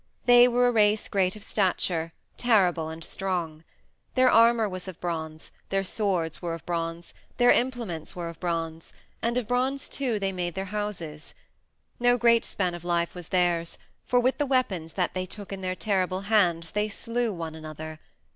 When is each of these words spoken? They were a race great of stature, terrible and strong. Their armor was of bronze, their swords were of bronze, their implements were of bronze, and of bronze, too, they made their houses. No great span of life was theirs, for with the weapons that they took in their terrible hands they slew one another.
They 0.25 0.47
were 0.47 0.65
a 0.67 0.71
race 0.71 1.07
great 1.07 1.35
of 1.35 1.43
stature, 1.43 2.11
terrible 2.35 2.89
and 2.89 3.03
strong. 3.03 3.63
Their 4.15 4.31
armor 4.31 4.67
was 4.67 4.87
of 4.87 4.99
bronze, 4.99 5.51
their 5.69 5.83
swords 5.83 6.41
were 6.41 6.55
of 6.55 6.65
bronze, 6.65 7.13
their 7.37 7.51
implements 7.51 8.15
were 8.15 8.27
of 8.27 8.39
bronze, 8.39 8.93
and 9.21 9.37
of 9.37 9.47
bronze, 9.47 9.87
too, 9.87 10.17
they 10.17 10.31
made 10.31 10.55
their 10.55 10.65
houses. 10.73 11.35
No 11.99 12.17
great 12.17 12.43
span 12.45 12.73
of 12.73 12.83
life 12.83 13.13
was 13.13 13.27
theirs, 13.27 13.77
for 14.07 14.19
with 14.19 14.39
the 14.39 14.47
weapons 14.47 14.93
that 14.93 15.13
they 15.13 15.27
took 15.27 15.53
in 15.53 15.61
their 15.61 15.75
terrible 15.75 16.21
hands 16.21 16.71
they 16.71 16.89
slew 16.89 17.31
one 17.31 17.53
another. 17.53 17.99